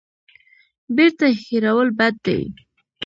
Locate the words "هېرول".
1.45-1.89